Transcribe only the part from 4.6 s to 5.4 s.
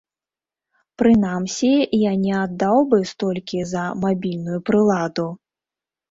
прыладу.